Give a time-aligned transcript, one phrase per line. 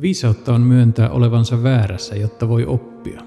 [0.00, 3.22] Viisautta on myöntää olevansa väärässä, jotta voi oppia.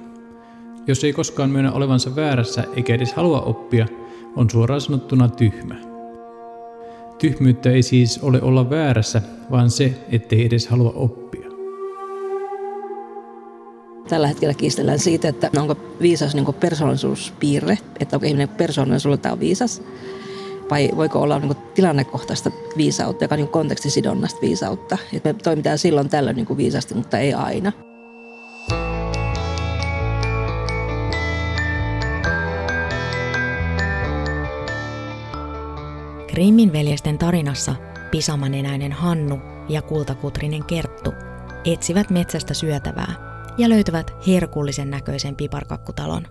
[0.88, 3.88] Jos ei koskaan myönnä olevansa väärässä eikä edes halua oppia,
[4.36, 5.76] on suoraan sanottuna tyhmä.
[7.18, 11.50] Tyhmyyttä ei siis ole olla väärässä, vaan se, ettei edes halua oppia.
[14.10, 19.82] Tällä hetkellä kiistellään siitä, että onko viisas niin persoonallisuuspiirre, että onko ihminen persoonallisuudeltaan viisas,
[20.70, 24.98] vai voiko olla niin tilannekohtaista viisautta, joka on niin kontekstisidonnasta viisautta.
[25.14, 27.72] Että me toimitaan silloin tällöin niin viisasti, mutta ei aina.
[36.28, 37.76] Grimmin veljesten tarinassa
[38.12, 39.40] pisamanenäinen Hannu
[39.70, 41.14] ja kultakutrinen Kerttu
[41.66, 43.14] etsivät metsästä syötävää
[43.58, 46.28] ja löytävät herkullisen näköisen piparkakkutalon.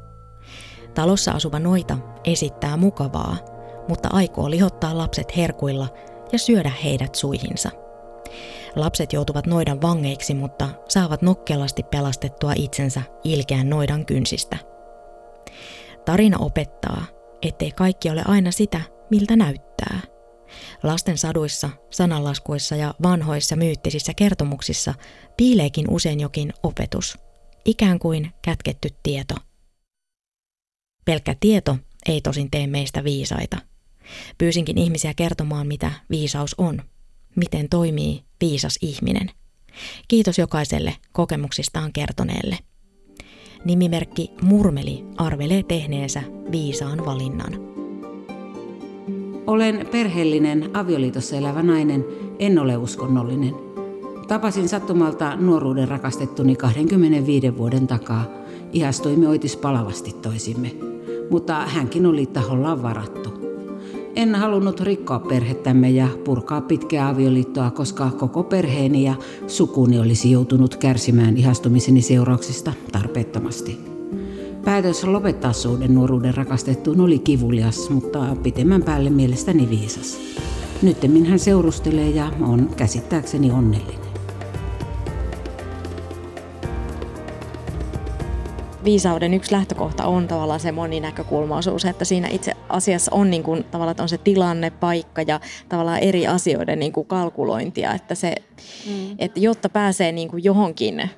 [0.94, 3.53] Talossa asuva noita esittää mukavaa,
[3.88, 5.88] mutta aikoo lihottaa lapset herkuilla
[6.32, 7.70] ja syödä heidät suihinsa.
[8.76, 14.56] Lapset joutuvat noidan vangeiksi, mutta saavat nokkelasti pelastettua itsensä ilkeän noidan kynsistä.
[16.04, 17.04] Tarina opettaa,
[17.42, 20.00] ettei kaikki ole aina sitä, miltä näyttää.
[20.82, 24.94] Lasten saduissa, sananlaskuissa ja vanhoissa myyttisissä kertomuksissa
[25.36, 27.18] piileekin usein jokin opetus,
[27.64, 29.34] ikään kuin kätketty tieto.
[31.04, 31.76] Pelkkä tieto
[32.08, 33.56] ei tosin tee meistä viisaita.
[34.38, 36.82] Pyysinkin ihmisiä kertomaan, mitä viisaus on,
[37.36, 39.30] miten toimii viisas ihminen.
[40.08, 42.58] Kiitos jokaiselle kokemuksistaan kertoneelle.
[43.64, 47.52] Nimimerkki Murmeli arvelee tehneensä viisaan valinnan.
[49.46, 52.04] Olen perheellinen, avioliitossa elävä nainen,
[52.38, 53.54] en ole uskonnollinen.
[54.28, 58.24] Tapasin sattumalta nuoruuden rakastettuni 25 vuoden takaa.
[58.72, 60.70] Ihastuimme oitis palavasti toisimme,
[61.30, 63.43] mutta hänkin oli tahollaan varattu.
[64.16, 69.14] En halunnut rikkoa perhettämme ja purkaa pitkää avioliittoa, koska koko perheeni ja
[69.46, 73.80] sukuni olisi joutunut kärsimään ihastumiseni seurauksista tarpeettomasti.
[74.64, 80.18] Päätös lopettaa suhde nuoruuden rakastettuun oli kivulias, mutta pitemmän päälle mielestäni viisas.
[80.82, 84.04] Nyttemmin hän seurustelee ja on käsittääkseni onnellinen.
[88.84, 93.90] viisauden yksi lähtökohta on tavallaan se moninäkökulmaisuus, että siinä itse asiassa on, niin kuin, tavallaan,
[93.90, 98.34] että on se tilanne, paikka ja tavallaan eri asioiden niin kuin kalkulointia, että, se,
[98.86, 99.16] mm.
[99.18, 101.10] että jotta pääsee niin kuin johonkin eh,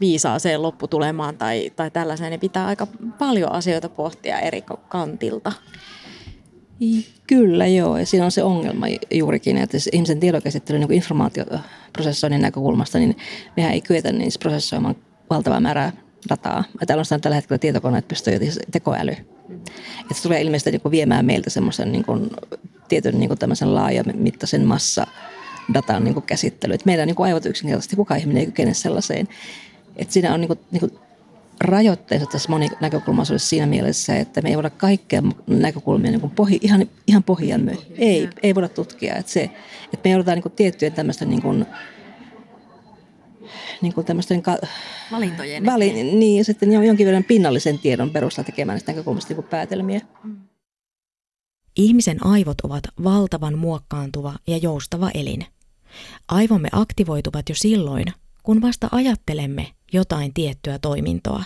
[0.00, 2.86] viisaaseen lopputulemaan tai, tai tällaiseen, niin pitää aika
[3.18, 5.52] paljon asioita pohtia eri kantilta.
[7.26, 13.16] Kyllä joo, ja siinä on se ongelma juurikin, että ihmisen tiedonkäsittelyn niin informaatioprosessoinnin näkökulmasta, niin
[13.56, 14.96] mehän ei kyetä niin prosessoimaan
[15.30, 15.92] valtavaa määrää
[16.28, 16.64] dataa.
[16.86, 18.38] Täällä on tällä hetkellä tietokoneet pystyy
[18.70, 19.12] tekoäly.
[20.00, 22.30] Että se tulee ilmeisesti niin kuin viemään meiltä semmoisen niin kuin,
[22.88, 25.06] tietyn niin kuin tämmöisen laajamittaisen massa
[25.74, 26.74] datan niin käsittely.
[26.74, 29.28] Että meidän niin kuin aivot yksinkertaisesti kukaan ihminen ei kykene sellaiseen.
[29.96, 30.92] Että siinä on niin kuin, niin kuin
[31.60, 36.86] rajoitteensa tässä moninäkökulmaisuudessa siinä mielessä, että me ei voida kaikkea näkökulmia niin kuin pohi, ihan,
[37.06, 37.70] ihan pohjan.
[37.98, 39.16] Ei, ei voida tutkia.
[39.16, 39.50] Että, se,
[39.84, 41.66] että me joudutaan niin kuin tiettyjen tämmöisten niin kuin,
[43.82, 44.58] niin kuin tämmöisten ka-
[45.12, 50.00] valintojen vali- Niin, ja sitten jonkin verran pinnallisen tiedon perusteella tekemään näistä näkökulmista niin päätelmiä.
[51.76, 55.46] Ihmisen aivot ovat valtavan muokkaantuva ja joustava elin.
[56.28, 58.04] Aivomme aktivoituvat jo silloin,
[58.42, 61.44] kun vasta ajattelemme jotain tiettyä toimintoa,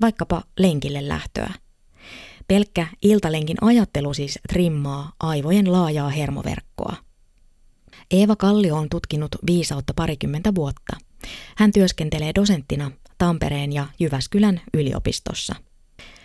[0.00, 1.52] vaikkapa lenkille lähtöä.
[2.48, 6.96] Pelkkä iltalenkin ajattelu siis trimmaa aivojen laajaa hermoverkkoa.
[8.10, 10.96] Eeva Kallio on tutkinut viisautta parikymmentä vuotta–
[11.56, 15.54] hän työskentelee dosenttina Tampereen ja Jyväskylän yliopistossa.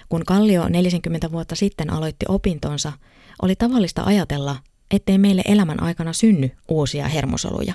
[0.10, 2.94] Kun Kallio 40 vuotta sitten aloitti opintonsa,
[3.42, 4.56] oli tavallista ajatella,
[4.92, 7.74] ettei meille elämän aikana synny uusia hermosoluja.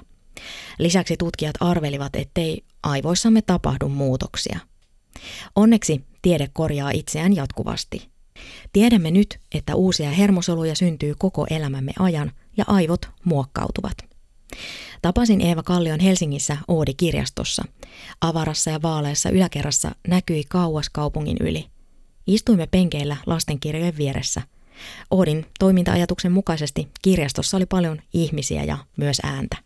[0.78, 4.58] Lisäksi tutkijat arvelivat, ettei aivoissamme tapahdu muutoksia.
[5.56, 8.08] Onneksi tiede korjaa itseään jatkuvasti.
[8.72, 14.13] Tiedämme nyt, että uusia hermosoluja syntyy koko elämämme ajan ja aivot muokkautuvat.
[15.02, 17.64] Tapasin Eeva Kallion Helsingissä Oodi-kirjastossa.
[18.20, 21.66] Avarassa ja vaaleassa yläkerrassa näkyi kauas kaupungin yli.
[22.26, 24.42] Istuimme penkeillä lastenkirjojen vieressä.
[25.10, 29.56] Oodin toiminta-ajatuksen mukaisesti kirjastossa oli paljon ihmisiä ja myös ääntä.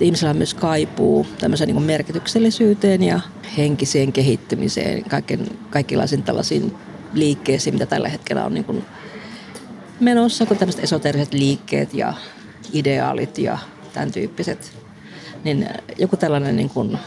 [0.00, 3.20] Ihmisellä myös kaipuu tämmöiseen niin merkityksellisyyteen ja
[3.56, 6.76] henkiseen kehittymiseen, kaiken, kaikenlaisiin tällaisiin
[7.12, 8.84] liikkeisiin, mitä tällä hetkellä on niin kuin
[10.00, 12.14] menossa, kun tämmöiset esoteriset liikkeet ja
[12.72, 13.58] ideaalit ja
[13.92, 14.78] tämän tyyppiset.
[15.44, 16.98] Niin joku tällainen niin kuin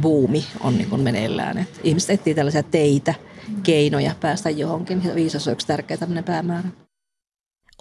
[0.00, 1.58] buumi on niin kuin meneillään.
[1.58, 3.14] Et ihmiset etsii tällaisia teitä,
[3.62, 5.14] keinoja päästä johonkin.
[5.14, 6.68] Viisas on yksi tärkeä tämmöinen päämäärä.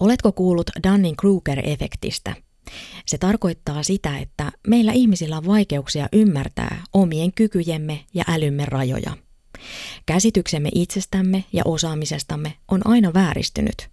[0.01, 2.33] Oletko kuullut Dunning-Kruger-efektistä?
[3.05, 9.17] Se tarkoittaa sitä, että meillä ihmisillä on vaikeuksia ymmärtää omien kykyjemme ja älymme rajoja.
[10.05, 13.89] Käsityksemme itsestämme ja osaamisestamme on aina vääristynyt,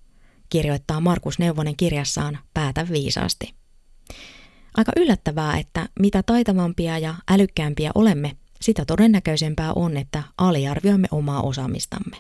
[0.49, 3.55] kirjoittaa Markus Neuvonen kirjassaan Päätä viisaasti.
[4.77, 12.17] Aika yllättävää, että mitä taitavampia ja älykkäämpiä olemme, sitä todennäköisempää on, että aliarvioimme omaa osaamistamme.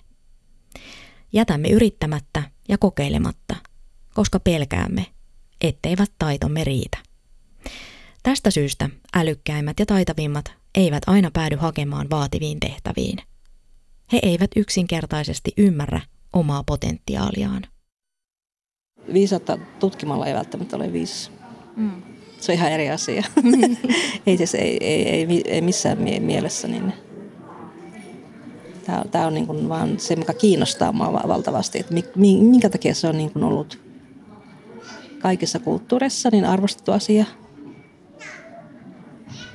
[1.32, 3.56] Jätämme yrittämättä ja kokeilematta,
[4.14, 5.06] koska pelkäämme,
[5.60, 6.98] etteivät taitomme riitä.
[8.22, 13.19] Tästä syystä älykkäimmät ja taitavimmat eivät aina päädy hakemaan vaativiin tehtäviin.
[14.12, 16.00] He eivät yksinkertaisesti ymmärrä
[16.32, 17.62] omaa potentiaaliaan.
[19.12, 21.31] Viisautta tutkimalla ei välttämättä ole viis.
[21.76, 22.02] Mm.
[22.40, 23.25] Se on ihan eri asia.
[23.43, 23.76] Mm.
[24.26, 26.69] ei, siis, ei, ei, ei, ei missään mielessä.
[26.69, 26.93] Niin
[28.87, 31.78] tämä, tämä on niin kuin vaan se, mikä kiinnostaa minua valtavasti.
[31.78, 33.78] Että minkä takia se on niin kuin ollut
[35.19, 37.25] kaikissa kulttuureissa niin arvostettu asia.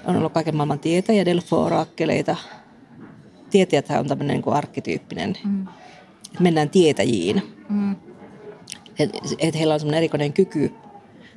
[0.05, 2.35] On ollut kaiken maailman tietäjä, delfo-orakkeleita.
[3.49, 5.37] Tietäjäthän on tämmöinen niin kuin arkkityyppinen.
[5.45, 5.67] Mm.
[6.39, 7.41] Mennään tietäjiin.
[7.69, 7.95] Mm.
[9.03, 10.71] Että et heillä on semmoinen erikoinen kyky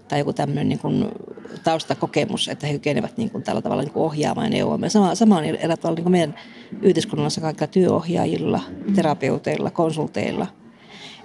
[0.08, 1.08] tai joku tämmöinen niin kuin
[1.64, 4.90] taustakokemus, että he kykenevät niin kuin tällä tavalla niin kuin ohjaamaan ja neuvomaan.
[4.90, 6.34] Sama, sama on eräällä tavalla niin kuin meidän
[6.82, 8.62] yhteiskunnassa kaikilla työohjaajilla,
[8.94, 10.46] terapeuteilla, konsulteilla.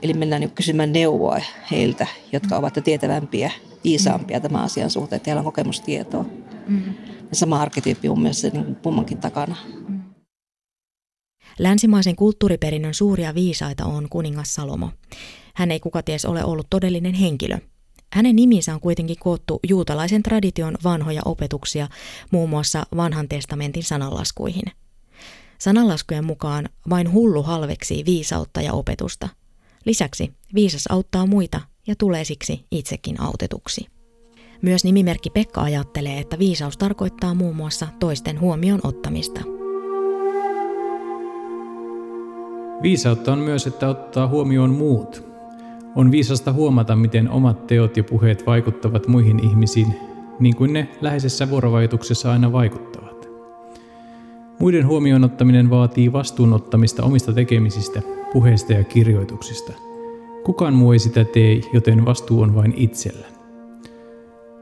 [0.02, 1.42] Eli mennään niin kysymään neuvoa
[1.72, 3.52] heiltä, jotka ovat tietävämpiä,
[3.84, 6.26] viisaampia tämän asian suhteen, että heillä on kokemustietoa.
[6.68, 6.84] Mm.
[7.30, 9.56] Ja sama arkkityyppi on myös niin kummankin takana.
[11.60, 14.90] Länsimaisen kulttuuriperinnön suuria viisaita on kuningas Salomo.
[15.56, 17.58] Hän ei kukaties ole ollut todellinen henkilö–
[18.14, 21.88] hänen niminsä on kuitenkin koottu juutalaisen tradition vanhoja opetuksia
[22.32, 24.64] muun muassa vanhan testamentin sananlaskuihin.
[25.58, 29.30] Sananlaskujen mukaan vain hullu halveksii viisautta ja opetusta.
[29.86, 33.86] Lisäksi viisas auttaa muita ja tulee siksi itsekin autetuksi.
[34.62, 39.42] Myös nimimerkki Pekka ajattelee, että viisaus tarkoittaa muun muassa toisten huomioon ottamista.
[42.82, 45.24] Viisautta on myös, että ottaa huomioon muut–
[45.96, 49.96] on viisasta huomata, miten omat teot ja puheet vaikuttavat muihin ihmisiin,
[50.40, 53.30] niin kuin ne läheisessä vuorovaikutuksessa aina vaikuttavat.
[54.60, 58.02] Muiden huomioon ottaminen vaatii vastuunottamista omista tekemisistä,
[58.34, 59.74] puheista ja kirjoituksista.
[60.44, 63.28] Kukaan muu ei sitä tee, joten vastuu on vain itsellä.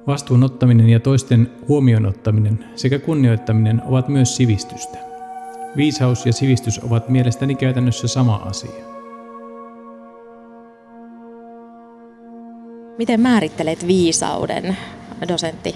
[0.07, 4.97] Vastuun ottaminen ja toisten huomioon ottaminen sekä kunnioittaminen ovat myös sivistystä.
[5.77, 8.88] Viisaus ja sivistys ovat mielestäni käytännössä sama asia.
[12.99, 14.77] Miten määrittelet viisauden,
[15.27, 15.75] dosentti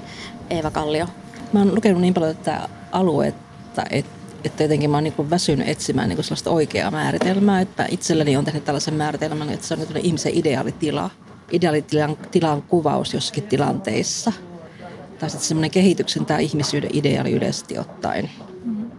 [0.50, 1.08] Eeva Kallio?
[1.54, 6.10] Mä oon lukenut niin paljon tätä aluetta, että että jotenkin mä oon niin väsynyt etsimään
[6.10, 10.38] niin sellaista oikeaa määritelmää, että itselleni on tehnyt tällaisen määritelmän, että se on niin ihmisen
[10.38, 11.10] ideaalitila.
[11.52, 14.34] Ideaalitilan tilan kuvaus jossakin tilanteissa.
[15.20, 18.30] Tai sitten semmoinen kehityksen tai ihmisyyden ideaali yleisesti ottaen.
[18.66, 18.92] Mm-hmm.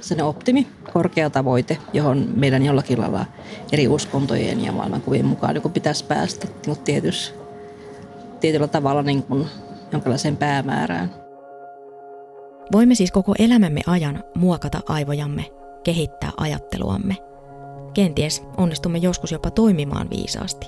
[0.00, 3.26] Se optimi, korkea tavoite, johon meidän jollakin lailla
[3.72, 7.43] eri uskontojen ja maailmankuvien mukaan niin pitäisi päästä niin tietyssä
[8.44, 9.46] tietyllä tavalla niin kuin
[9.92, 11.14] jonkinlaiseen päämäärään.
[12.72, 15.44] Voimme siis koko elämämme ajan muokata aivojamme,
[15.84, 17.16] kehittää ajatteluamme.
[17.94, 20.66] Kenties onnistumme joskus jopa toimimaan viisaasti.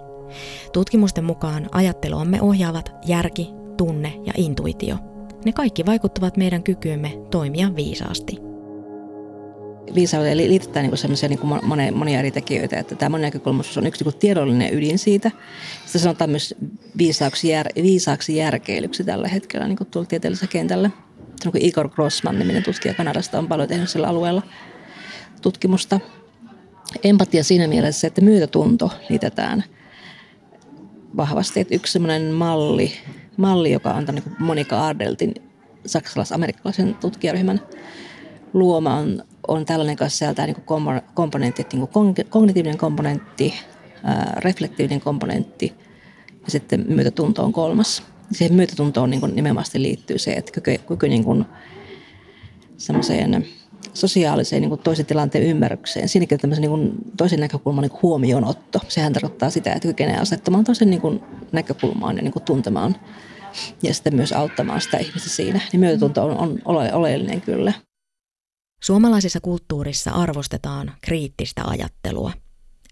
[0.72, 4.96] Tutkimusten mukaan ajatteluamme ohjaavat järki, tunne ja intuitio.
[5.44, 8.45] Ne kaikki vaikuttavat meidän kykyymme toimia viisaasti
[9.94, 14.14] viisauteen liitetään niin sellaisia niin monia, monia eri tekijöitä, että tämä näkökulmaisuus on yksi niin
[14.14, 15.30] tiedollinen ydin siitä.
[15.86, 16.54] Sitä sanotaan myös
[16.98, 20.90] viisaaksi, jär, viisaaksi järkeilyksi tällä hetkellä niin tuolla tieteellisellä kentällä.
[21.42, 24.42] Se on kuin Igor Grossman, niminen tutkija Kanadasta, on paljon tehnyt sillä alueella
[25.42, 26.00] tutkimusta.
[27.04, 29.64] Empatia siinä mielessä, että myötätunto liitetään
[31.16, 31.60] vahvasti.
[31.60, 32.92] Että yksi sellainen malli,
[33.36, 35.34] malli, joka on niin Monika Ardeltin
[35.86, 37.60] saksalais-amerikkalaisen tutkijaryhmän
[38.56, 43.54] luoma on on tällainen kanssa sieltä niin kuin komponentit, niin kuin kognitiivinen komponentti,
[44.36, 45.74] reflektiivinen komponentti
[46.44, 48.02] ja sitten myötätunto on kolmas.
[48.32, 51.44] Siihen myötätuntoon niin nimenomaan liittyy se, että kyky, kyky niin kuin
[52.76, 53.46] semmoiseen
[53.94, 56.08] sosiaaliseen niin kuin toisen tilanteen ymmärrykseen.
[56.08, 58.80] Siinäkin tämmöisen niin kuin toisen näkökulman niin kuin huomioonotto.
[58.88, 61.20] Sehän tarkoittaa sitä, että kykenee asettamaan toisen niin kuin
[61.52, 62.96] näkökulmaan ja niin kuin tuntemaan
[63.82, 65.60] ja sitten myös auttamaan sitä ihmistä siinä.
[65.72, 67.72] Niin myötätunto on, on oleellinen kyllä.
[68.86, 72.32] Suomalaisessa kulttuurissa arvostetaan kriittistä ajattelua.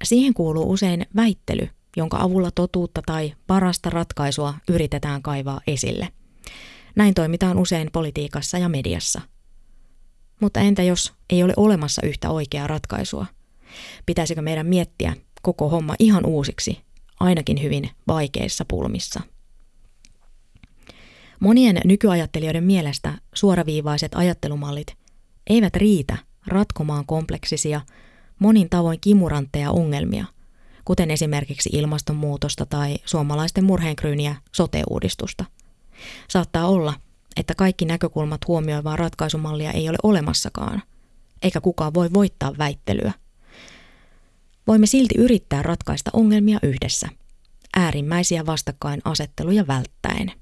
[0.05, 6.09] Siihen kuuluu usein väittely, jonka avulla totuutta tai parasta ratkaisua yritetään kaivaa esille.
[6.97, 9.21] Näin toimitaan usein politiikassa ja mediassa.
[10.41, 13.27] Mutta entä jos ei ole olemassa yhtä oikeaa ratkaisua?
[14.07, 16.81] Pitäisikö meidän miettiä koko homma ihan uusiksi,
[17.21, 19.21] ainakin hyvin vaikeissa pulmissa?
[21.41, 25.04] Monien nykyajattelijoiden mielestä suoraviivaiset ajattelumallit
[25.47, 27.81] eivät riitä ratkomaan kompleksisia,
[28.39, 30.25] monin tavoin kimurantteja ongelmia,
[30.85, 35.45] kuten esimerkiksi ilmastonmuutosta tai suomalaisten murheenkryyniä sote-uudistusta.
[36.29, 36.95] Saattaa olla,
[37.37, 40.83] että kaikki näkökulmat huomioivaa ratkaisumallia ei ole olemassakaan,
[41.43, 43.13] eikä kukaan voi voittaa väittelyä.
[44.67, 47.09] Voimme silti yrittää ratkaista ongelmia yhdessä,
[47.77, 50.33] äärimmäisiä vastakkainasetteluja välttäen.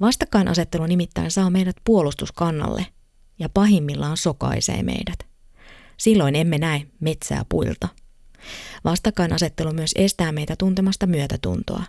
[0.00, 2.86] Vastakkainasettelu nimittäin saa meidät puolustuskannalle
[3.42, 5.18] ja pahimmillaan sokaisee meidät.
[5.96, 7.88] Silloin emme näe metsää puilta.
[8.84, 11.84] Vastakkainasettelu myös estää meitä tuntemasta myötätuntoa.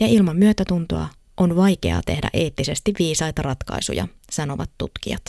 [0.00, 5.22] Ja ilman myötätuntoa on vaikeaa tehdä eettisesti viisaita ratkaisuja, sanovat tutkijat.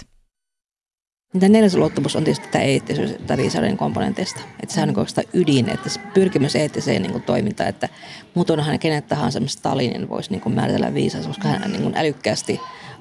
[1.39, 4.41] Tämä neljäs ulottuvuus on tietysti tämä eettisyys tai viisauden komponenteista.
[4.63, 7.89] Että sehän on sitä ydin, että se pyrkimys eettiseen niin toimintaan, että
[8.35, 12.59] muutoinhan kenet tahansa Stalinin voisi niin määritellä viisaus, koska hän niin älykkäästi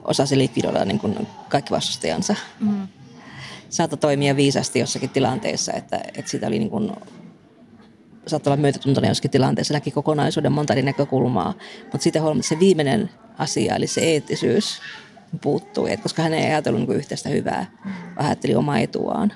[0.08, 2.34] osasi likvidoida niin kuin, kaikki vastustajansa.
[2.60, 2.88] Mm.
[3.68, 6.92] Saattoi toimia viisasti jossakin tilanteessa, että, että siitä oli niin kuin,
[8.26, 13.10] saattoi olla myötätuntoinen jossakin tilanteessa, näki kokonaisuuden monta eri näkökulmaa, mutta siitä huolimatta se viimeinen
[13.38, 14.80] asia, eli se eettisyys,
[15.40, 17.66] puuttui, et koska hän ei ajatellut niin yhteistä hyvää,
[18.16, 19.32] vaan ajatteli omaa etuaan.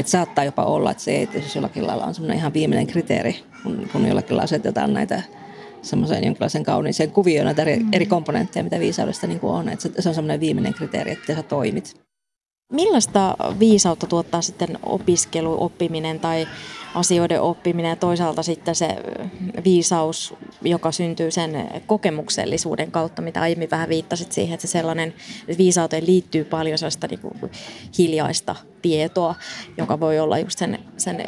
[0.00, 3.88] Et saattaa jopa olla, että se eettisyys jollakin lailla on semmoinen ihan viimeinen kriteeri, kun,
[3.92, 5.22] kun jollakin lailla asetetaan näitä
[5.84, 9.68] semmoisen jonkinlaisen kauniiseen kuvioon näitä eri, eri komponentteja, mitä viisaudesta niin on.
[9.68, 12.00] Että se, se on semmoinen viimeinen kriteeri, että sä toimit.
[12.72, 16.48] Millaista viisautta tuottaa sitten opiskelu, oppiminen tai
[16.94, 18.88] asioiden oppiminen ja toisaalta sitten se
[19.64, 25.14] viisaus, joka syntyy sen kokemuksellisuuden kautta, mitä aiemmin vähän viittasit siihen, että se sellainen
[25.48, 27.50] että viisauteen liittyy paljon sellaista niin kuin
[27.98, 29.34] hiljaista tietoa,
[29.76, 31.24] joka voi olla just sen, sen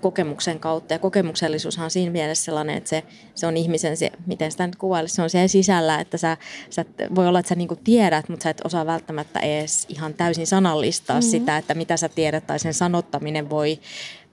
[0.00, 0.94] kokemuksen kautta.
[0.94, 3.02] Ja kokemuksellisuushan on siinä mielessä sellainen, että se,
[3.34, 6.36] se on ihmisen, se, miten sitä nyt kuvailisi, se on siellä sisällä, että sä,
[6.70, 6.84] sä
[7.14, 11.16] voi olla, että sä niinku tiedät, mutta sä et osaa välttämättä edes ihan täysin sanallistaa
[11.16, 11.30] mm-hmm.
[11.30, 13.80] sitä, että mitä sä tiedät, tai sen sanottaminen voi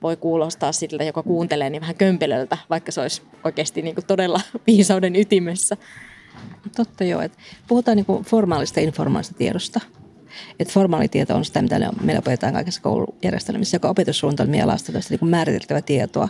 [0.01, 4.41] voi kuulostaa siltä, joka kuuntelee, niin vähän kömpelöltä, vaikka se olisi oikeasti niin kuin todella
[4.67, 5.77] viisauden ytimessä.
[6.75, 7.21] Totta joo.
[7.21, 7.37] Että
[7.67, 9.79] puhutaan niin formaalista ja informaalista tiedosta.
[10.59, 16.29] Että formaalitieto on sitä, mitä meillä opetetaan kaikessa koulujärjestelmissä, joka opetussuunnitelmia lasta niin määriteltävä tietoa,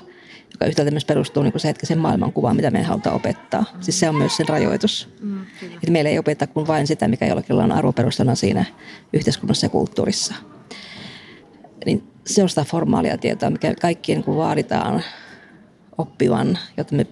[0.52, 3.66] joka yhtäältä myös perustuu niin se hetkisen maailmankuvaan, mitä me halutaan opettaa.
[3.80, 5.10] Siis se on myös sen rajoitus.
[5.22, 5.42] Mm,
[5.74, 8.66] että meillä ei opeta kuin vain sitä, mikä jollakin on arvoperustana siinä
[9.14, 10.34] yhteiskunnassa ja kulttuurissa.
[11.86, 15.04] Niin se on sitä formaalia tietoa, mikä kaikkien kun vaaditaan
[15.98, 17.08] oppivan, jotta me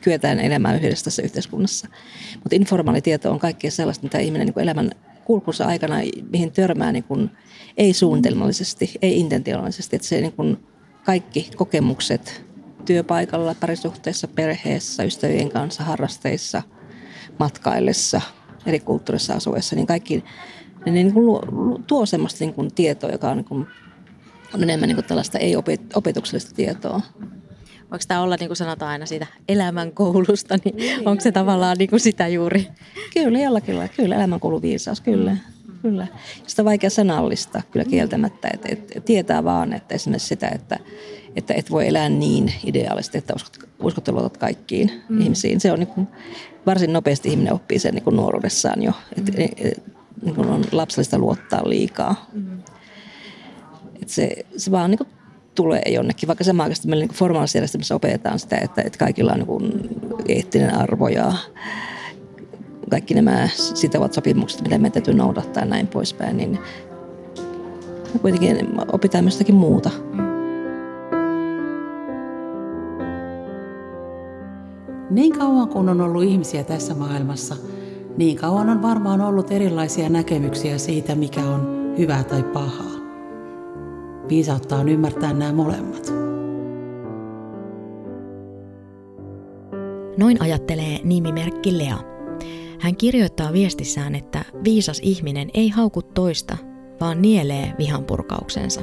[0.00, 1.88] kyetään elämään yhdessä tässä yhteiskunnassa.
[2.34, 4.90] Mutta informaali tieto on kaikkea sellaista, mitä ihminen niin elämän
[5.24, 5.96] kulkussa aikana,
[6.30, 7.30] mihin törmää niin kuin,
[7.76, 9.96] ei suunnitelmallisesti, ei intentionaalisesti.
[9.96, 10.56] Että se niin kuin,
[11.04, 12.46] kaikki kokemukset
[12.84, 16.62] työpaikalla, parisuhteessa, perheessä, ystävien kanssa, harrasteissa,
[17.38, 18.20] matkaillessa,
[18.66, 20.24] eri kulttuurissa asuessa, niin kaikki
[20.86, 21.42] ne niin kuin,
[21.86, 23.66] tuo sellaista niin kuin, tietoa, joka on niin kuin,
[24.54, 27.00] on enemmän niin kuin tällaista ei-opetuksellista tietoa.
[27.90, 31.90] Voiko tämä olla, niin kuin sanotaan aina siitä elämänkoulusta, niin, niin onko se tavallaan niin
[31.90, 32.68] kuin sitä juuri?
[33.14, 33.94] Kyllä, jollakin lailla.
[33.96, 35.30] Kyllä, elämänkoulu viisaus, kyllä.
[35.30, 35.38] Mm.
[35.82, 36.06] kyllä.
[36.46, 40.78] Sitä on vaikea sanallista kyllä kieltämättä, että, että tietää vaan, että esimerkiksi sitä, että,
[41.36, 45.20] että et voi elää niin ideaalisesti, että uskot, uskot luotat kaikkiin mm.
[45.20, 45.60] ihmisiin.
[45.60, 46.08] Se on niin kuin,
[46.66, 49.38] varsin nopeasti ihminen oppii sen niin kuin nuoruudessaan jo, että mm.
[50.22, 52.28] niin kuin on lapsellista luottaa liikaa.
[52.32, 52.62] Mm.
[54.02, 55.08] Että se, se vaan niin kuin
[55.54, 59.88] tulee jonnekin, vaikka samanaikaisesti meillä niin formaalisessa järjestelmässä opetetaan sitä, että, että kaikilla on niin
[60.28, 61.32] eettinen arvo ja
[62.90, 66.58] kaikki nämä sitovat sopimukset, mitä meidän täytyy noudattaa ja näin poispäin, niin
[68.20, 69.90] kuitenkin opitaan myös jotakin muuta.
[75.10, 77.56] Niin kauan kuin on ollut ihmisiä tässä maailmassa,
[78.16, 82.97] niin kauan on varmaan ollut erilaisia näkemyksiä siitä, mikä on hyvää tai pahaa.
[84.28, 86.12] Viisautta on ymmärtää nämä molemmat.
[90.16, 91.98] Noin ajattelee nimimerkki Lea.
[92.80, 96.56] Hän kirjoittaa viestissään, että viisas ihminen ei hauku toista,
[97.00, 98.80] vaan nielee vihanpurkauksensa.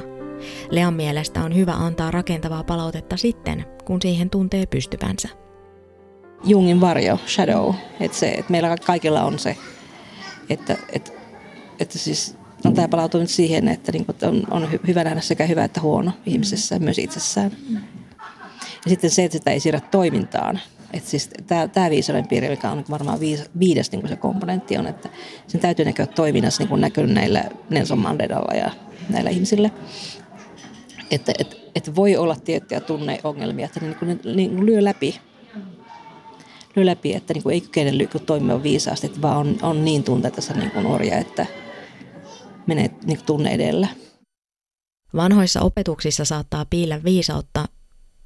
[0.70, 5.28] Lean mielestä on hyvä antaa rakentavaa palautetta sitten, kun siihen tuntee pystyvänsä.
[6.44, 9.56] Jungin varjo, shadow, että se, että meillä kaikilla on se,
[10.50, 11.12] että, että,
[11.80, 15.46] että siis No, tämä palautuu nyt siihen, että niin kuin on, on hyvä nähdä sekä
[15.46, 17.50] hyvä että huono ihmisessä, myös itsessään.
[18.84, 20.60] Ja sitten se, että sitä ei siirrä toimintaan.
[20.92, 24.78] Että siis tämä, tämä viisauden piiri, mikä on varmaan viis, viides niin kuin se komponentti
[24.78, 25.08] on, että
[25.46, 28.70] sen täytyy näkyä toiminnassa niin kuin näkyy näillä Nelson Mandelalla ja
[29.08, 29.70] näillä ihmisillä.
[31.10, 34.84] Että et, et voi olla tiettyjä tunneongelmia, että ne, niin kuin, ne niin kuin lyö
[34.84, 35.20] läpi
[36.76, 37.92] lyö läpi, että niin kuin ei kykene
[38.26, 41.46] toimia viisaasti, että vaan on, on niin tunteessa niin kuin nuoria, että
[42.66, 43.88] menee niin tunne edellä.
[45.16, 47.64] Vanhoissa opetuksissa saattaa piillä viisautta,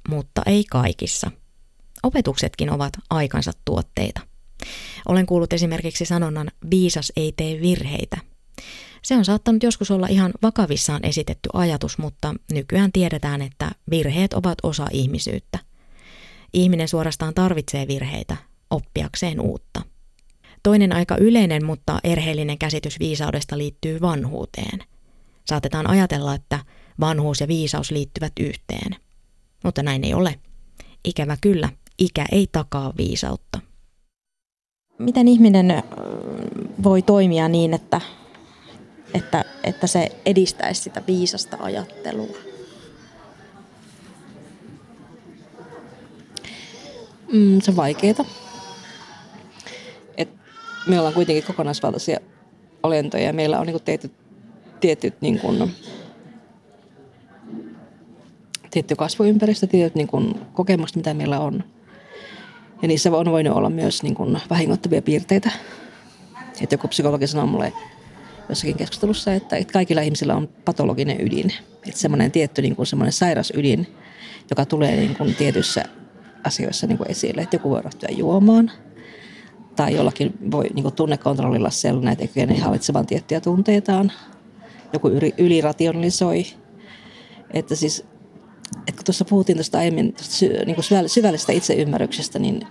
[0.09, 1.31] mutta ei kaikissa.
[2.03, 4.21] Opetuksetkin ovat aikansa tuotteita.
[5.07, 8.17] Olen kuullut esimerkiksi sanonnan viisas ei tee virheitä.
[9.03, 14.57] Se on saattanut joskus olla ihan vakavissaan esitetty ajatus, mutta nykyään tiedetään, että virheet ovat
[14.63, 15.59] osa ihmisyyttä.
[16.53, 18.37] Ihminen suorastaan tarvitsee virheitä
[18.69, 19.81] oppiakseen uutta.
[20.63, 24.79] Toinen aika yleinen, mutta erheellinen käsitys viisaudesta liittyy vanhuuteen.
[25.45, 26.59] Saatetaan ajatella, että
[26.99, 28.95] vanhuus ja viisaus liittyvät yhteen.
[29.63, 30.39] Mutta näin ei ole.
[31.05, 33.59] Ikävä kyllä, ikä ei takaa viisautta.
[34.99, 35.83] Miten ihminen
[36.83, 38.01] voi toimia niin, että,
[39.13, 42.37] että, että se edistäisi sitä viisasta ajattelua?
[47.33, 48.25] Mm, se on vaikeaa.
[50.87, 52.19] Me ollaan kuitenkin kokonaisvaltaisia
[52.83, 54.11] olentoja ja meillä on niinku tietyt,
[54.79, 55.69] tietyt niinku,
[58.71, 60.23] tietty kasvuympäristö, tietyt niinku
[60.53, 61.63] kokemukset, mitä meillä on.
[62.81, 65.51] Ja niissä on voinut olla myös niinku vahingoittavia piirteitä.
[66.61, 67.73] Et joku psykologi sanoo mulle
[68.49, 71.53] jossakin keskustelussa, että, että kaikilla ihmisillä on patologinen ydin.
[71.87, 73.87] Että semmoinen tietty niin kuin semmoinen sairas ydin,
[74.49, 75.85] joka tulee niin kuin tietyissä
[76.43, 77.41] asioissa niin kuin esille.
[77.41, 78.71] Että joku voi ryhtyä juomaan
[79.75, 84.11] tai jollakin voi niin kuin tunnekontrollilla sellainen, että ei kykene hallitsemaan tiettyjä tunteitaan.
[84.93, 86.45] Joku yli, ylirationalisoi.
[87.53, 88.05] Että siis,
[88.77, 92.67] että kun tuossa puhuttiin tuosta aiemmin tuosta sy, niin kuin syvällisestä itseymmärryksestä, niin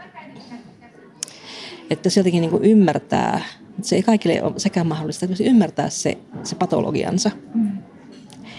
[1.91, 5.91] että se jotenkin niin kuin ymmärtää, että se ei kaikille ole sekään mahdollista, että ymmärtää
[5.91, 7.31] se, se patologiansa.
[7.55, 7.79] Mm.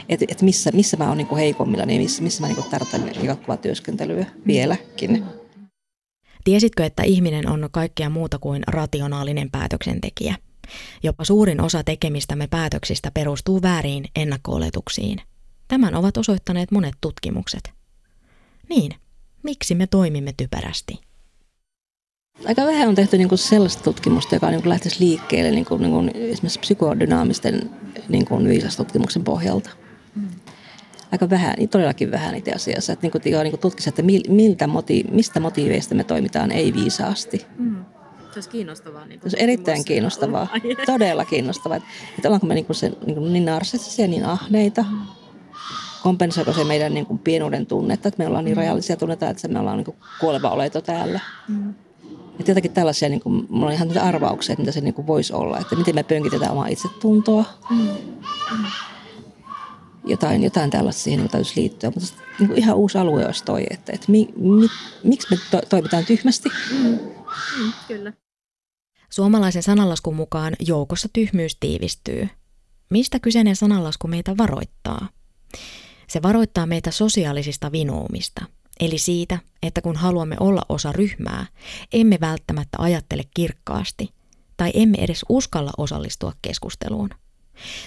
[0.10, 3.58] Että et missä, missä mä oon niin heikommilla, niin missä, missä mä niin tarvitsen jatkuvaa
[3.58, 5.24] työskentelyä vieläkin.
[6.44, 10.36] Tiesitkö, että ihminen on kaikkea muuta kuin rationaalinen päätöksentekijä?
[11.04, 15.22] Jopa suurin osa tekemistämme päätöksistä perustuu vääriin ennakko-oletuksiin.
[15.68, 17.72] Tämän ovat osoittaneet monet tutkimukset.
[18.70, 18.92] Niin,
[19.44, 21.00] miksi me toimimme typerästi?
[22.46, 25.92] Aika vähän on tehty niin sellaista tutkimusta, joka niin kuin lähtisi liikkeelle niin kuin, niin
[25.92, 27.70] kuin esimerkiksi psykodynaamisten
[28.10, 29.70] niin kuin viisastutkimuksen pohjalta.
[31.12, 32.94] Aika vähän, niin todellakin vähän itse asiassa.
[32.94, 37.46] Että niin kuin, niin kuin tutkisi, että miltä moti, mistä motiiveista me toimitaan ei-viisaasti.
[37.58, 37.86] Mm.
[38.32, 39.06] Se olisi kiinnostavaa.
[39.06, 40.48] Niin se olisi erittäin kiinnostavaa.
[40.86, 41.78] Todella kiinnostavaa.
[41.78, 44.86] Että, että ollaanko me niin, kuin se, niin, kuin niin narsistisia, niin ahneita.
[44.92, 44.98] Mm.
[46.04, 48.62] Kompensoiko se meidän niin kuin pienuuden tunnetta, että me ollaan niin mm.
[48.62, 51.20] rajallisia tunnetta, että me ollaan niin kuin kuoleva oleto täällä.
[51.48, 51.74] Mm.
[52.40, 55.08] Että jotakin tällaisia, niin kuin, mulla on ihan niitä arvauksia, että mitä se niin kuin
[55.08, 55.60] voisi olla.
[55.60, 57.46] Että miten me pönkitetään omaa itsetuntoa.
[57.70, 57.78] Mm.
[57.78, 58.66] Mm.
[60.06, 61.92] Jotain, jotain tällaista siihen täytyisi liittyä.
[61.96, 64.68] Mutta niin kuin ihan uusi alue olisi toi, että, että mi, mi,
[65.04, 66.50] miksi me to, toimitaan tyhmästi.
[66.72, 67.00] Mm.
[67.60, 68.14] Mm, kyllä.
[69.10, 72.30] Suomalaisen sananlaskun mukaan joukossa tyhmyys tiivistyy.
[72.90, 75.10] Mistä kyseinen sananlasku meitä varoittaa?
[76.08, 78.46] Se varoittaa meitä sosiaalisista vinoumista–
[78.82, 81.46] Eli siitä, että kun haluamme olla osa ryhmää,
[81.94, 84.10] emme välttämättä ajattele kirkkaasti
[84.58, 87.10] tai emme edes uskalla osallistua keskusteluun.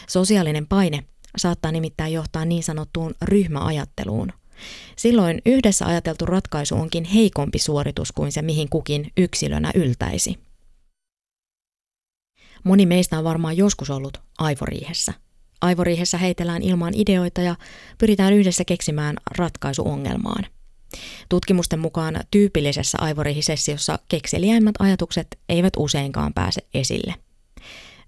[0.09, 1.05] Sosiaalinen paine
[1.37, 4.33] saattaa nimittäin johtaa niin sanottuun ryhmäajatteluun.
[4.97, 10.39] Silloin yhdessä ajateltu ratkaisu onkin heikompi suoritus kuin se, mihin kukin yksilönä yltäisi.
[12.65, 15.13] Moni meistä on varmaan joskus ollut aivoriihessä.
[15.61, 17.57] Aivoriihessä heitellään ilmaan ideoita ja
[17.99, 20.47] pyritään yhdessä keksimään ratkaisu ongelmaan.
[21.29, 27.15] Tutkimusten mukaan tyypillisessä aivorihisessiossa kekseliäimmät ajatukset eivät useinkaan pääse esille.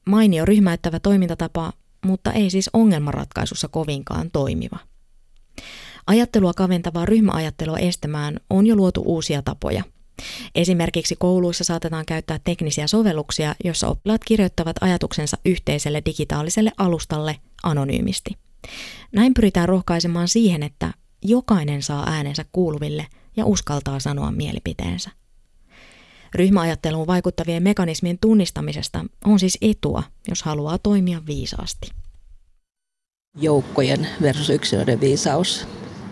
[0.05, 1.73] Mainio ryhmäyttävä toimintatapa,
[2.07, 4.79] mutta ei siis ongelmanratkaisussa kovinkaan toimiva.
[6.07, 9.85] Ajattelua kaventavaa ryhmäajattelua estämään on jo luotu uusia tapoja.
[10.55, 18.31] Esimerkiksi kouluissa saatetaan käyttää teknisiä sovelluksia, joissa oppilaat kirjoittavat ajatuksensa yhteiselle digitaaliselle alustalle anonyymisti.
[19.13, 20.93] Näin pyritään rohkaisemaan siihen, että
[21.23, 25.11] jokainen saa äänensä kuuluville ja uskaltaa sanoa mielipiteensä.
[26.35, 31.91] Ryhmäajatteluun vaikuttavien mekanismien tunnistamisesta on siis etua, jos haluaa toimia viisaasti.
[33.41, 35.67] Joukkojen versus yksilöiden viisaus.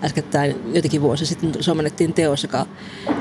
[0.05, 2.67] Äskettäin jotenkin vuosi sitten suomennettiin teos, joka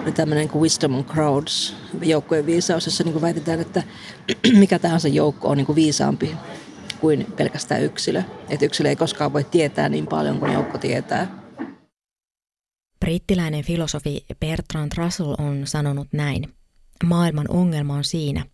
[0.03, 3.83] oli tämmöinen kuin Wisdom on Crowds, joukkojen viisaus, jossa niin kuin väitetään, että
[4.59, 6.35] mikä tahansa joukko on niin kuin viisaampi
[6.99, 8.23] kuin pelkästään yksilö.
[8.49, 11.43] Että yksilö ei koskaan voi tietää niin paljon kuin joukko tietää.
[12.99, 16.53] Brittiläinen filosofi Bertrand Russell on sanonut näin.
[17.05, 18.45] Maailman ongelma on siinä,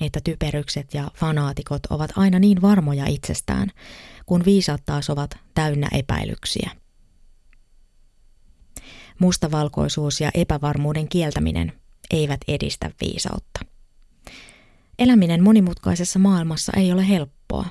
[0.00, 3.70] että typerykset ja fanaatikot ovat aina niin varmoja itsestään,
[4.26, 6.70] kun viisaat taas ovat täynnä epäilyksiä.
[9.18, 11.72] Mustavalkoisuus ja epävarmuuden kieltäminen
[12.10, 13.60] eivät edistä viisautta.
[14.98, 17.64] Eläminen monimutkaisessa maailmassa ei ole helppoa.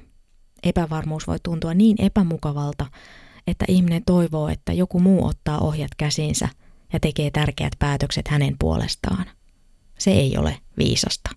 [0.63, 2.86] Epävarmuus voi tuntua niin epämukavalta,
[3.48, 6.50] että ihminen toivoo, että joku muu ottaa ohjat käsinsä
[6.93, 9.26] ja tekee tärkeät päätökset hänen puolestaan.
[10.03, 11.29] Se ei ole viisasta.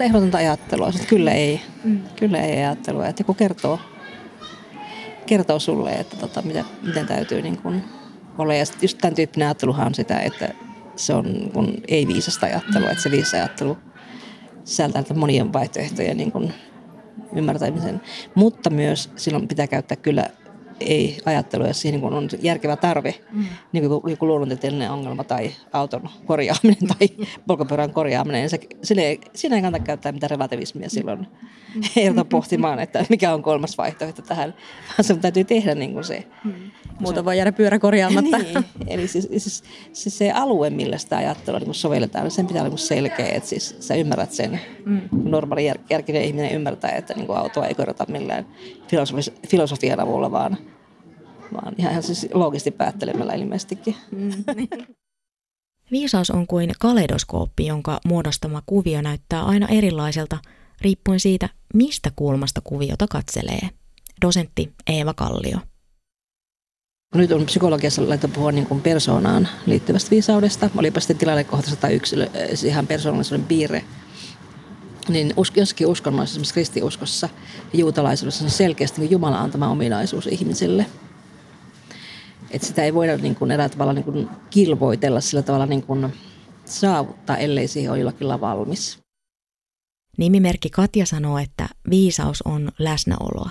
[0.00, 2.00] Ehdotonta ajattelua, että kyllä ei, mm.
[2.16, 3.06] kyllä ei ajattelua.
[3.06, 3.78] Että joku kertoo,
[5.26, 7.84] kertoo sulle, että tota, miten, miten täytyy niin kuin
[8.38, 8.54] olla.
[8.54, 10.54] Ja just tämän tyyppinen ajatteluhan on sitä, että
[10.96, 13.78] se on niin kuin ei-viisasta ajattelua, että se viisas ajattelu
[14.64, 16.54] sisältää monien vaihtoehtojen niin kuin
[17.36, 18.00] ymmärtämisen.
[18.34, 20.30] Mutta myös silloin pitää käyttää kyllä
[20.80, 23.44] ei ajattelu, jos siihen niin on järkevä tarve, mm.
[23.72, 27.08] niin kuin joku luonnontieteellinen ongelma tai auton korjaaminen tai
[27.46, 31.18] polkupyörän korjaaminen, niin se, sille, siinä ei kannata käyttää mitään relativismia silloin.
[31.18, 31.82] Mm.
[31.96, 34.54] Ei pohtimaan, että mikä on kolmas vaihtoehto tähän,
[34.88, 36.24] vaan se täytyy tehdä niin kuin se.
[36.44, 36.52] Mm.
[37.00, 38.38] Muuta voi jäädä pyörä korjaamatta.
[38.38, 42.70] niin, eli siis, siis, siis, se alue, millä sitä ajattelua niin sovelletaan, sen pitää olla
[42.70, 44.60] niin selkeä, että siis sä ymmärrät sen.
[44.86, 45.00] Mm.
[45.24, 48.46] Normaali jär, järkinen ihminen ymmärtää, että niin kuin autoa ei korjata millään
[48.88, 50.58] filosofis, filosofian avulla, vaan
[51.54, 53.96] vaan ihan siis loogisesti päättelemällä ilmeisestikin.
[54.10, 54.68] Mm, niin.
[55.90, 60.38] Viisaus on kuin kaleidoskooppi, jonka muodostama kuvio näyttää aina erilaiselta
[60.80, 63.68] riippuen siitä, mistä kulmasta kuviota katselee.
[64.22, 65.58] Dosentti Eeva Kallio.
[67.14, 70.70] Nyt on psykologiassa laita puhua niin kuin persoonaan liittyvästä viisaudesta.
[70.76, 73.84] Olipa sitten tilalle kohtaisessa tai yksilö, siis ihan persoonallisuuden piirre.
[75.08, 77.28] Niin usk, jossakin uskonnoissa, esimerkiksi kristiuskossa
[77.72, 80.86] ja juutalaisuudessa on selkeästi niin Jumalan antama ominaisuus ihmisille–
[82.52, 86.12] että sitä ei voida niin kuin eräällä tavalla niin kuin kilvoitella sillä tavalla niin kuin
[86.64, 88.98] saavuttaa, ellei siihen ole jollakin valmis.
[90.18, 93.50] Nimimerkki Katja sanoo, että viisaus on läsnäoloa,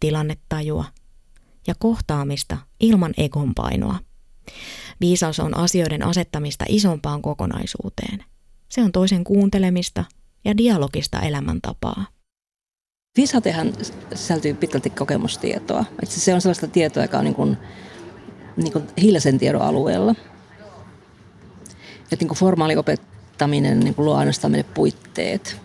[0.00, 0.84] tilannetajua
[1.66, 3.98] ja kohtaamista ilman egonpainoa.
[5.00, 8.24] Viisaus on asioiden asettamista isompaan kokonaisuuteen.
[8.68, 10.04] Se on toisen kuuntelemista
[10.44, 12.06] ja dialogista elämäntapaa.
[13.16, 13.72] Viisautehan
[14.14, 15.84] sisältyy pitkälti kokemustietoa.
[16.02, 17.56] Että se on sellaista tietoa, joka on niin kuin
[18.56, 20.14] niin kuin hiljaisen tiedon alueella.
[22.02, 25.56] Että niin kuin formaali opettaminen niin kuin luo ainoastaan meille puitteet.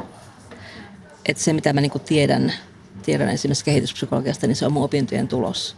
[1.25, 2.53] Että se, mitä mä niin kuin tiedän,
[3.03, 5.75] tiedän esimerkiksi kehityspsykologiasta, niin se on mun opintojen tulos.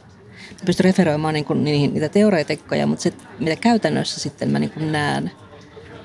[0.64, 4.70] Mä pystyn referoimaan niin kuin niihin, niitä teoreetikkoja, mutta se, mitä käytännössä sitten mä niin
[4.70, 5.32] kuin näen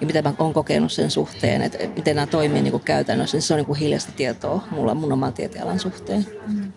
[0.01, 3.43] ja mitä mä oon kokenut sen suhteen, että miten nämä toimii niin kuin käytännössä, niin
[3.43, 6.27] se on niin kuin hiljaista tietoa mulla mun oman tieteenalan suhteen.
[6.47, 6.73] Mm.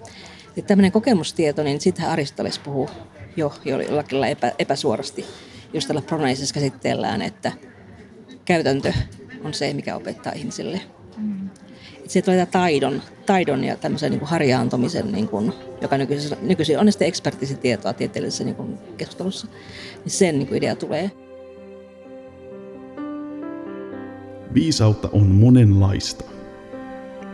[0.67, 2.89] tämmöinen kokemustieto, niin sitähän Aristoteles puhuu
[3.35, 5.25] jo jollakin epä, epäsuorasti,
[5.73, 7.51] jos tällä proneisessa käsitteellään, että
[8.45, 8.93] käytäntö
[9.43, 10.81] on se, mikä opettaa ihmisille.
[11.17, 11.49] Mm.
[12.11, 16.91] Se tulee taidon, taidon ja tämmöisen niin kuin harjaantumisen, niin kuin, joka nykyisin, nykyisin on
[16.91, 19.47] sitten ekspertiisitietoa tieteellisessä niin kuin keskustelussa,
[20.03, 21.11] niin sen niin kuin idea tulee.
[24.53, 26.23] Viisautta on monenlaista.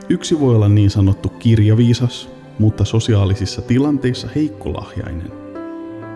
[0.10, 5.32] Yksi voi olla niin sanottu kirjaviisas, mutta sosiaalisissa tilanteissa heikkolahjainen–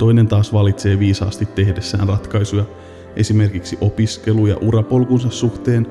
[0.01, 2.65] Toinen taas valitsee viisaasti tehdessään ratkaisuja
[3.15, 5.87] esimerkiksi opiskelu- ja urapolkunsa suhteen,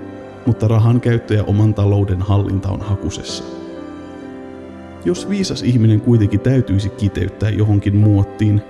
[0.46, 3.44] mutta rahan käyttö ja oman talouden hallinta on hakusessa.
[5.04, 8.62] Jos viisas ihminen kuitenkin täytyisi kiteyttää johonkin muottiin,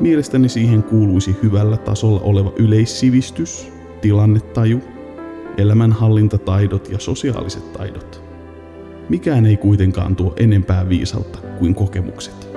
[0.00, 4.80] mielestäni siihen kuuluisi hyvällä tasolla oleva yleissivistys, tilannetaju,
[5.56, 8.22] elämänhallintataidot ja sosiaaliset taidot.
[9.08, 12.51] Mikään ei kuitenkaan tuo enempää viisautta kuin kokemukset.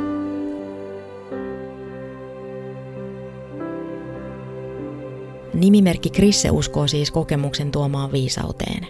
[5.55, 8.87] Nimimerkki Krisse uskoo siis kokemuksen tuomaan viisauteen.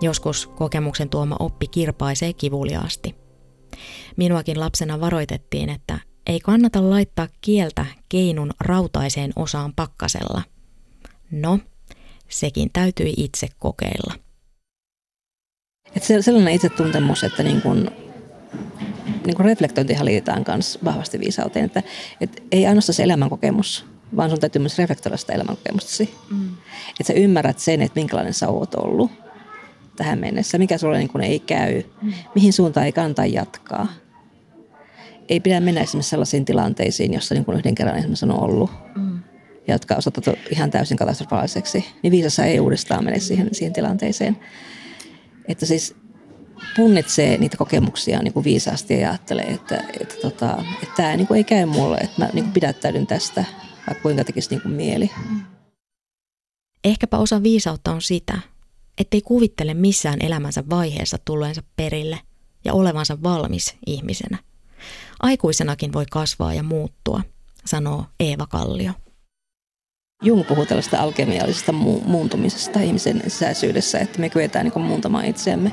[0.00, 3.14] Joskus kokemuksen tuoma oppi kirpaisee kivuliaasti.
[4.16, 10.42] Minuakin lapsena varoitettiin, että ei kannata laittaa kieltä keinun rautaiseen osaan pakkasella.
[11.30, 11.58] No,
[12.28, 14.14] sekin täytyi itse kokeilla.
[15.96, 17.90] Et se, sellainen itsetuntemus, että niin kun,
[19.26, 21.82] niin kun reflektointihan liitetään myös vahvasti viisauteen, että
[22.20, 26.14] et ei ainoastaan se elämänkokemus vaan sun täytyy myös reflektoida sitä elämänkokemustasi.
[26.30, 26.48] Mm.
[27.00, 29.10] Että sä ymmärrät sen, että minkälainen sä oot ollut
[29.96, 32.12] tähän mennessä, mikä sulle niin ei käy, mm.
[32.34, 33.86] mihin suuntaan ei kannata jatkaa.
[35.28, 39.18] Ei pidä mennä esimerkiksi sellaisiin tilanteisiin, jossa niin kuin yhden kerran esimerkiksi on ollut, mm.
[39.68, 44.36] jotka on osoitettu ihan täysin katastrofaaliseksi, niin viisassa ei uudestaan mene siihen, siihen tilanteeseen.
[45.48, 45.94] Että siis
[46.76, 51.38] punnitsee niitä kokemuksia niin kuin viisaasti ja ajattelee, että, että, tota, että tämä niin kuin
[51.38, 53.44] ei käy mulle, että mä niin kuin pidättäydyn tästä–
[53.86, 55.10] vaikka kuinka tekisi niin kuin mieli.
[56.84, 58.38] Ehkäpä osa viisautta on sitä,
[58.98, 62.20] ettei kuvittele missään elämänsä vaiheessa tulleensa perille
[62.64, 64.38] ja olevansa valmis ihmisenä.
[65.20, 67.22] Aikuisenakin voi kasvaa ja muuttua,
[67.64, 68.92] sanoo Eeva Kallio.
[70.22, 75.72] Jung puhuu tällaista alkemiallisesta mu- muuntumisesta ihmisen sisäisyydessä, että me kyetään niin muuntamaan itseämme.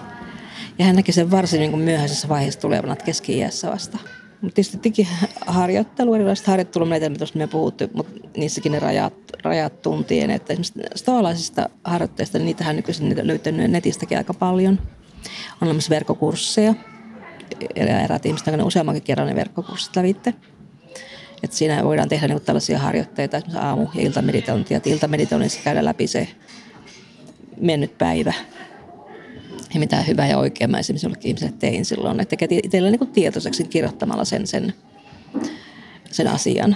[0.80, 3.98] Ja hän näki sen varsin niin myöhäisessä vaiheessa tulevana keski-iässä vasta.
[4.44, 10.32] Mutta tietysti digiharjoittelu, erilaiset harjoittelumenetelmät, joista me puhuttu, mutta niissäkin ne rajat, rajat tuntien.
[10.32, 14.80] Että esimerkiksi stoalaisista harjoitteista, niin niitähän nykyisin löytynyt netistäkin aika paljon.
[15.62, 16.74] On olemassa verkkokursseja.
[17.76, 20.34] Ja eräät ihmiset on useammankin kerran ne verkkokurssit lävitte.
[21.44, 24.80] Et siinä voidaan tehdä niinku tällaisia harjoitteita, esimerkiksi aamu- ja iltameditointia.
[24.86, 26.28] Iltameditoinnissa käydä läpi se
[27.58, 28.34] mennyt päivä
[29.74, 32.20] ja mitä hyvää ja oikeaa mä esimerkiksi jollekin ihmiselle tein silloin.
[32.20, 34.74] Että tekee itsellä niin tietoiseksi kirjoittamalla sen, sen,
[36.12, 36.76] sen asian.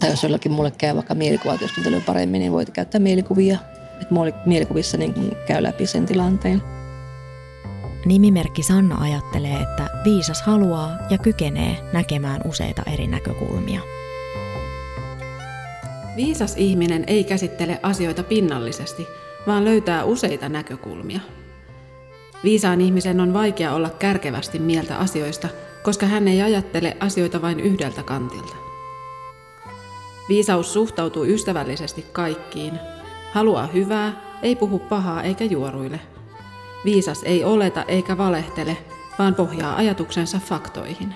[0.00, 3.58] Tai jos jollakin mulle käy vaikka mielikuvatyöskentely paremmin, niin voit käyttää mielikuvia.
[4.00, 4.14] Että
[4.46, 5.14] mielikuvissa niin
[5.46, 6.62] käy läpi sen tilanteen.
[8.06, 13.80] Nimimerkki Sanna ajattelee, että viisas haluaa ja kykenee näkemään useita eri näkökulmia.
[16.16, 19.06] Viisas ihminen ei käsittele asioita pinnallisesti,
[19.46, 21.20] vaan löytää useita näkökulmia.
[22.44, 25.48] Viisaan ihmisen on vaikea olla kärkevästi mieltä asioista,
[25.82, 28.56] koska hän ei ajattele asioita vain yhdeltä kantilta.
[30.28, 32.72] Viisaus suhtautuu ystävällisesti kaikkiin,
[33.32, 36.00] haluaa hyvää, ei puhu pahaa eikä juoruile.
[36.84, 38.76] Viisas ei oleta eikä valehtele,
[39.18, 41.14] vaan pohjaa ajatuksensa faktoihin.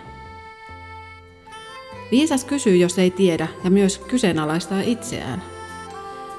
[2.11, 5.43] Viisas kysyy, jos ei tiedä, ja myös kyseenalaistaa itseään.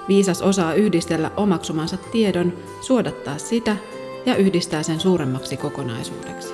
[0.08, 3.78] Viisas osaa yhdistellä omaksumansa tiedon, suodattaa sitä
[4.26, 6.54] ja yhdistää sen suuremmaksi kokonaisuudeksi.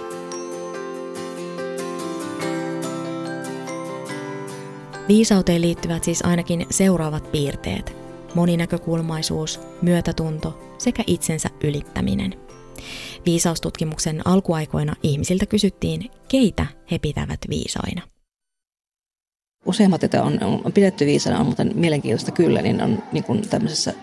[5.08, 7.96] Viisauteen liittyvät siis ainakin seuraavat piirteet.
[8.36, 12.34] Moninäkökulmaisuus, myötätunto sekä itsensä ylittäminen.
[13.26, 18.11] Viisaustutkimuksen alkuaikoina ihmisiltä kysyttiin, keitä he pitävät viisaina.
[19.66, 23.94] Useimmat, joita on, on pidetty viisana, on muuten mielenkiintoista kyllä, niin on niin kuin tämmöisessä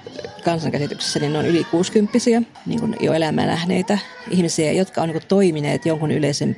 [0.45, 2.19] kansankäsityksessä, niin on yli 60
[2.67, 3.99] niin kuin jo elämää nähneitä
[4.31, 6.57] ihmisiä, jotka on niin kuin toimineet jonkun yleisen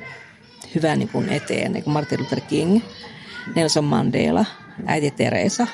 [0.75, 2.81] hyvän niin kuin eteen, niin kuin Martin Luther King,
[3.55, 4.45] Nelson Mandela,
[4.85, 5.67] äiti Teresa.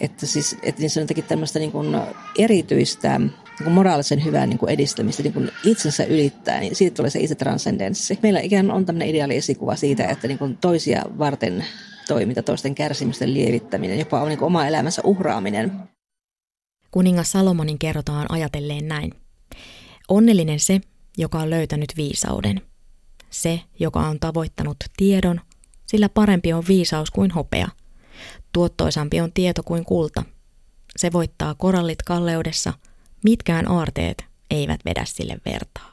[0.00, 1.96] Että, siis, että niin se on jotenkin tämmöistä niin kuin
[2.38, 3.32] erityistä niin
[3.64, 7.34] kuin moraalisen hyvän niin kuin edistämistä niin kuin itsensä ylittää, niin siitä tulee se itse
[7.34, 8.18] transcendenssi.
[8.22, 11.64] Meillä ikään on tämmöinen ideaali esikuva siitä, että niin kuin toisia varten
[12.08, 15.72] toiminta, toisten kärsimysten lievittäminen, jopa on niin oma elämänsä uhraaminen.
[16.90, 19.14] Kuningas Salomonin kerrotaan ajatelleen näin.
[20.08, 20.80] Onnellinen se,
[21.18, 22.62] joka on löytänyt viisauden.
[23.30, 25.40] Se, joka on tavoittanut tiedon,
[25.86, 27.68] sillä parempi on viisaus kuin hopea.
[28.52, 30.22] Tuottoisampi on tieto kuin kulta.
[30.96, 32.72] Se voittaa korallit kalleudessa,
[33.24, 35.92] mitkään aarteet eivät vedä sille vertaa.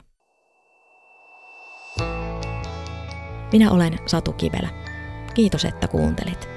[3.51, 4.82] Minä olen Satu Kivelä.
[5.33, 6.49] Kiitos, että kuuntelit.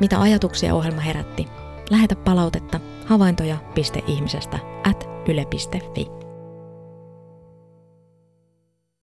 [0.00, 1.48] Mitä ajatuksia ohjelma herätti?
[1.90, 6.27] Lähetä palautetta havaintoja.ihmisestä at yle.fi.